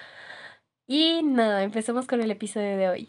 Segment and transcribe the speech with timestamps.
[0.88, 3.08] Y nada, empecemos con el episodio de hoy.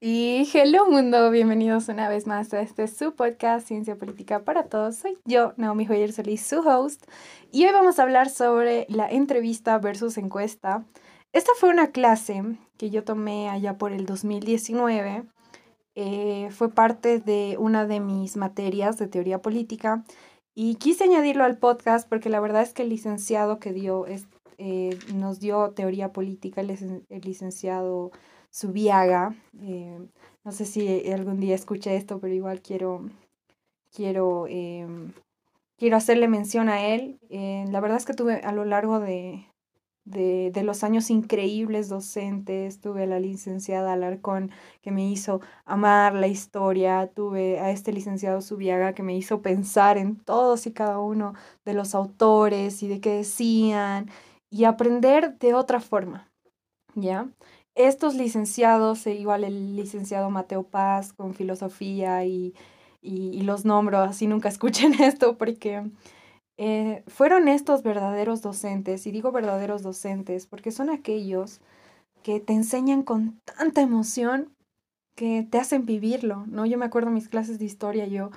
[0.00, 4.96] Y hello mundo, bienvenidos una vez más a este su podcast Ciencia Política para Todos.
[4.96, 7.04] Soy yo, Naomi Joyer Solís, su host,
[7.50, 10.84] y hoy vamos a hablar sobre la entrevista versus encuesta.
[11.32, 12.42] Esta fue una clase
[12.76, 15.24] que yo tomé allá por el 2019.
[15.94, 20.04] Eh, fue parte de una de mis materias de teoría política
[20.54, 24.04] y quise añadirlo al podcast porque la verdad es que el licenciado que dio
[24.58, 28.10] eh, nos dio teoría política, el, el licenciado
[28.50, 29.34] Subiaga.
[29.60, 29.98] Eh,
[30.44, 33.10] no sé si algún día escuché esto, pero igual quiero,
[33.94, 35.12] quiero, em,
[35.76, 37.18] quiero hacerle mención a él.
[37.28, 39.46] Eh, la verdad es que tuve a lo largo de,
[40.06, 46.14] de, de, los años increíbles docentes, tuve a la licenciada Alarcón que me hizo amar
[46.14, 50.98] la historia, tuve a este licenciado Subiaga que me hizo pensar en todos y cada
[50.98, 51.34] uno
[51.66, 54.10] de los autores y de qué decían
[54.48, 56.30] y aprender de otra forma,
[56.94, 57.28] ¿ya?
[57.76, 62.54] estos licenciados, e igual el licenciado Mateo Paz con filosofía y,
[63.02, 65.84] y, los nombro, así nunca escuchen esto porque
[66.58, 71.60] eh, fueron estos verdaderos docentes, y digo verdaderos docentes porque son aquellos
[72.22, 74.54] que te enseñan con tanta emoción
[75.16, 76.66] que te hacen vivirlo, ¿no?
[76.66, 78.30] Yo me acuerdo mis clases de historia, yo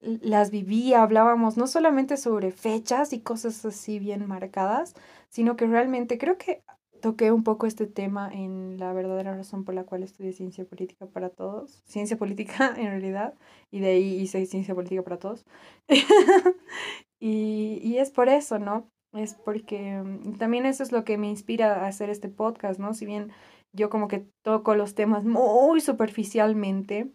[0.00, 4.94] las vivía, hablábamos no solamente sobre fechas y cosas así bien marcadas,
[5.30, 6.62] sino que realmente creo que
[7.00, 11.06] toqué un poco este tema en la verdadera razón por la cual estudié ciencia política
[11.06, 13.34] para todos, ciencia política en realidad,
[13.70, 15.44] y de ahí hice ciencia política para todos.
[17.22, 18.90] y, y, es por eso, ¿no?
[19.12, 22.94] Es porque mm, también eso es lo que me inspira a hacer este podcast, ¿no?
[22.94, 23.30] Si bien
[23.72, 27.12] yo como que toco los temas muy superficialmente,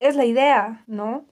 [0.00, 1.26] es la idea, ¿no?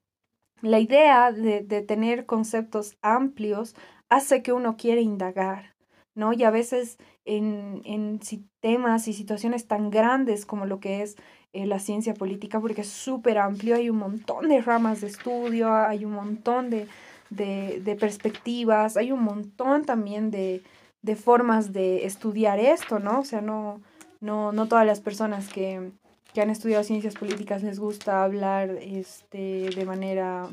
[0.63, 3.77] La idea de, de tener conceptos amplios
[4.09, 5.77] hace que uno quiera indagar,
[6.17, 6.33] ¿no?
[6.33, 8.19] Y a veces en, en
[8.61, 11.17] temas y situaciones tan grandes como lo que es
[11.53, 15.73] eh, la ciencia política, porque es súper amplio, hay un montón de ramas de estudio,
[15.73, 16.89] hay un montón de,
[17.31, 20.63] de, de perspectivas, hay un montón también de,
[21.03, 23.21] de, formas de estudiar esto, ¿no?
[23.21, 23.81] O sea, no,
[24.21, 25.93] no, no todas las personas que,
[26.35, 30.49] que han estudiado ciencias políticas les gusta hablar este, de manera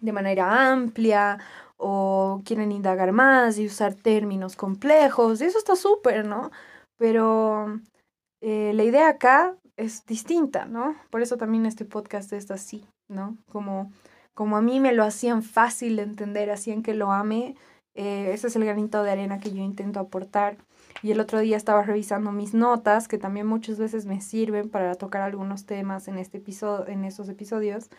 [0.00, 1.38] de manera amplia
[1.76, 5.40] o quieren indagar más y usar términos complejos.
[5.40, 6.50] Eso está súper, ¿no?
[6.96, 7.80] Pero
[8.40, 10.96] eh, la idea acá es distinta, ¿no?
[11.10, 13.36] Por eso también este podcast es así, ¿no?
[13.50, 13.90] Como,
[14.40, 17.56] como a mí me lo hacían fácil de entender, hacían que lo ame.
[17.94, 20.56] Eh, ese es el granito de arena que yo intento aportar.
[21.02, 24.94] Y el otro día estaba revisando mis notas, que también muchas veces me sirven para
[24.94, 27.90] tocar algunos temas en, este episodio, en estos episodios.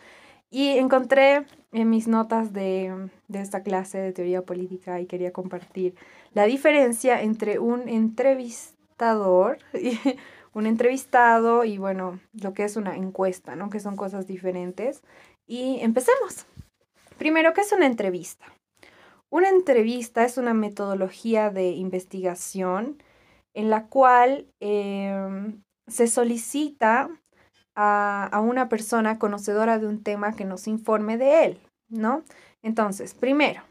[0.50, 2.92] Y encontré en mis notas de,
[3.32, 5.94] esta clase de teoría política y quería compartir
[6.34, 9.96] la diferencia entre un entrevistador, y,
[10.54, 13.70] un entrevistado y bueno, lo que es una encuesta, ¿no?
[13.70, 15.02] Que son cosas diferentes.
[15.52, 16.46] Y empecemos.
[17.18, 18.46] Primero, ¿qué es una entrevista?
[19.30, 23.02] Una entrevista es una metodología de investigación
[23.52, 27.10] en la cual em, se solicita
[27.76, 32.24] a, una persona conocedora de un tema que nos informe de él, ¿no?
[32.62, 33.62] Entonces, primero,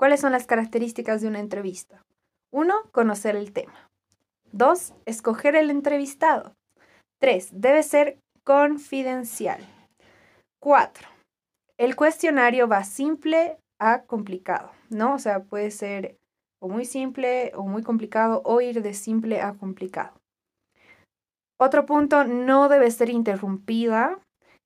[0.00, 2.02] ¿cuáles son las características de una entrevista?
[2.52, 3.88] Uno, conocer el tema.
[4.50, 6.54] Dos, escoger el entrevistado.
[7.20, 9.64] Tres, debe ser confidencial.
[10.60, 11.11] Cuatro,
[11.78, 15.14] el cuestionario va simple a complicado, ¿no?
[15.14, 16.18] O sea, puede ser
[16.60, 20.22] o muy simple o muy complicado o ir de simple a complicado.
[21.58, 24.18] Otro punto, no debe ser interrumpida.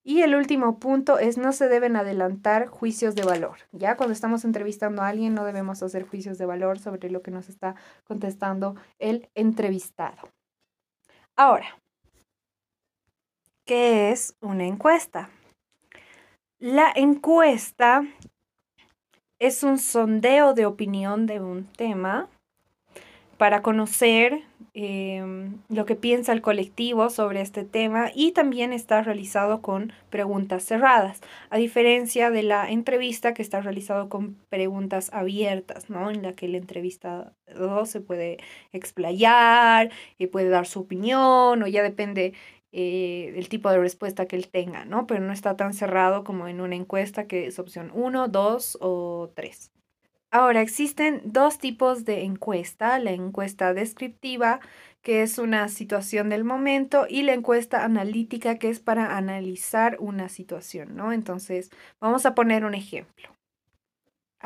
[0.02, 3.58] Y el último punto es no se deben adelantar juicios de valor.
[3.72, 7.32] Ya cuando estamos entrevistando a alguien no debemos hacer juicios de valor sobre lo que
[7.32, 7.74] nos está
[8.04, 10.16] contestando el entrevistado.
[11.34, 11.66] Ahora,
[13.64, 15.28] ¿qué es una encuesta?
[16.66, 18.04] La encuesta
[19.38, 22.28] es un sondeo de opinión de un tema
[23.36, 24.42] para conocer
[24.74, 30.64] em, lo que piensa el colectivo sobre este tema y también está realizado con preguntas
[30.64, 31.20] cerradas,
[31.50, 36.10] a diferencia de la entrevista que está realizado con preguntas abiertas, ¿no?
[36.10, 37.32] En la que el entrevistado
[37.84, 38.38] se puede
[38.72, 42.32] explayar y puede dar su opinión o ya depende
[42.78, 45.06] eh, el tipo de respuesta que él tenga, ¿no?
[45.06, 49.32] Pero no está tan cerrado como en una encuesta que es opción 1, 2 o
[49.34, 49.72] 3.
[50.30, 54.60] Ahora, existen dos tipos de encuesta, la encuesta descriptiva,
[55.00, 60.28] que es una situación del momento, y la encuesta analítica, que es para analizar una
[60.28, 61.12] situación, ¿no?
[61.12, 63.35] Entonces, vamos a poner un ejemplo.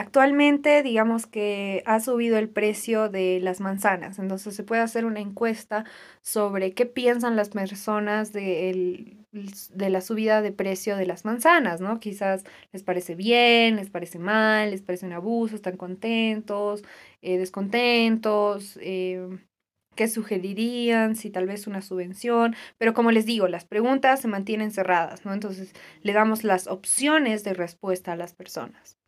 [0.00, 5.20] Actualmente, digamos que ha subido el precio de las manzanas, entonces se puede hacer una
[5.20, 5.85] encuesta
[6.23, 12.00] sobre qué piensan las personas de, de la subida de precio de las manzanas, ¿no?
[12.00, 16.82] Quizás les parece bien, les parece mal, les parece un abuso, están contentos,
[17.20, 19.29] eh, descontentos, eh,
[19.97, 24.70] qué sugerirían, si tal vez una subvención, pero como les digo, las preguntas se mantienen
[24.70, 25.35] cerradas, ¿no?
[25.35, 29.00] Entonces le damos las opciones de respuesta a las personas.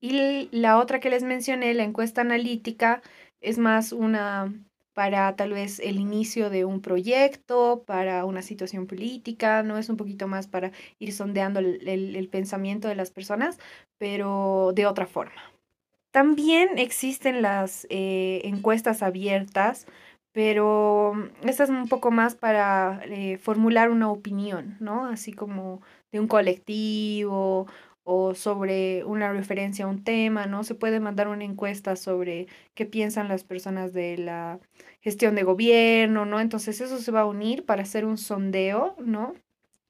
[0.00, 3.02] Y la otra que les mencioné, la encuesta analítica,
[3.40, 4.52] es más una
[4.94, 9.96] para tal vez el inicio de un proyecto, para una situación política, no es un
[9.96, 13.58] poquito más para ir sondeando el, pensamiento de las personas,
[13.98, 15.40] pero de otra forma.
[16.10, 19.86] También existen las eh, encuestas abiertas,
[20.32, 21.12] pero
[21.44, 25.06] esta es un poco más para eh, formular una opinión, ¿no?
[25.06, 25.82] Así como
[26.12, 27.66] de un colectivo
[28.12, 30.64] o sobre una referencia a un tema, ¿no?
[30.64, 34.58] Se puede mandar una encuesta sobre qué piensan las personas de la
[35.00, 36.40] gestión de gobierno, ¿no?
[36.40, 39.34] Entonces eso se va a unir para hacer un sondeo, ¿no?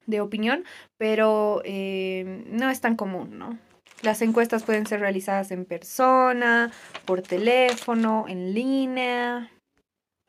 [0.04, 0.64] De opinión,
[0.98, 3.58] pero eh, no es tan común, ¿no?
[4.02, 6.70] Las encuestas pueden ser realizadas en persona,
[7.06, 9.50] por teléfono, en línea.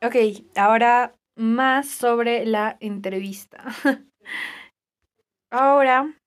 [0.02, 0.16] Ok,
[0.56, 3.66] ahora más sobre la entrevista.
[5.50, 6.21] ahora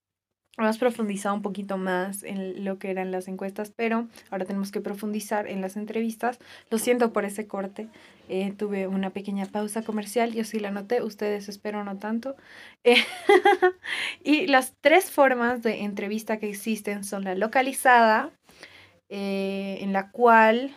[0.57, 4.79] Hemos profundizado un poquito más en lo que eran las encuestas, pero ahora tenemos que
[4.79, 6.39] profundizar en las entrevistas.
[6.69, 7.89] Lo siento por ese corte.
[8.29, 12.35] Eh, tuve una pequeña pausa comercial, yo sí la noté, ustedes espero no tanto.
[14.23, 18.31] Y las tres formas de entrevista que existen son la localizada,
[19.09, 20.73] eh, en la cual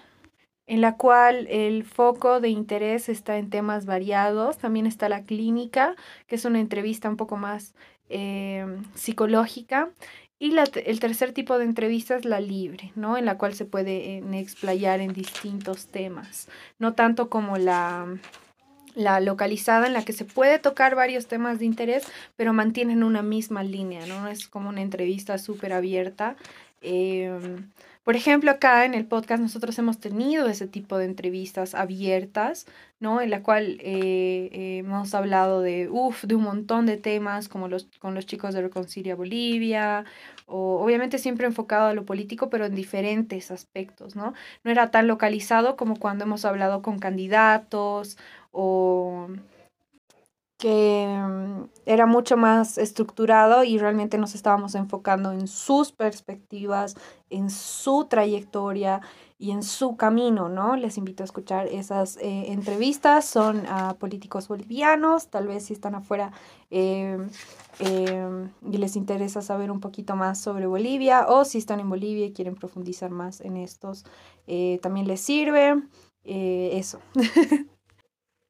[0.67, 4.59] en la cual el foco de interés está en temas variados.
[4.59, 5.97] También está la clínica,
[6.27, 7.75] que es una entrevista un poco más
[8.11, 9.91] Em, psicológica.
[10.39, 13.17] Y la, el tercer tipo de entrevista es la libre, ¿no?
[13.19, 18.07] En la cual se puede explayar en distintos temas, no tanto como la,
[18.95, 22.05] la localizada en la que se puede tocar varios temas de interés,
[22.37, 24.29] pero mantienen una misma línea, ¿no?
[24.29, 26.37] Es como una entrevista súper abierta.
[26.81, 27.31] Eh,
[28.09, 32.67] por ejemplo, acá en el podcast nosotros hemos tenido ese tipo de entrevistas abiertas,
[33.01, 33.21] ¿no?
[33.21, 37.87] En la cual eh, hemos hablado de, uf, de un montón de temas, como los,
[37.99, 40.07] con los chicos de Reconcilia Bolivia,
[40.47, 44.33] o obviamente siempre enfocado a lo político, pero en diferentes aspectos, ¿no?
[44.65, 48.17] No era tan localizado como cuando hemos hablado con candidatos
[48.53, 49.29] o
[50.59, 56.97] que mm, era mucho más estructurado y realmente nos estábamos enfocando en sus perspectivas,
[57.31, 59.01] en su trayectoria
[59.39, 60.75] y en su camino, ¿no?
[60.77, 65.95] Les invito a escuchar esas eh, entrevistas, son a políticos bolivianos, tal vez si están
[65.95, 66.33] afuera
[66.71, 67.29] em,
[67.79, 72.27] em, y les interesa saber un poquito más sobre Bolivia o si están en Bolivia
[72.27, 74.05] y quieren profundizar más en estos,
[74.49, 75.81] eh, también les sirve.
[76.25, 76.99] Eh, eso.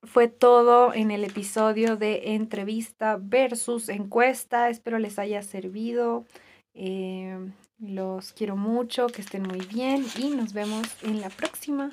[0.03, 4.71] fue todo en el episodio de entrevista versus encuesta.
[4.71, 6.25] Espero les haya servido.
[6.75, 7.37] Eh,
[7.79, 11.91] los quiero mucho, que estén muy bien y nos vemos en la próxima.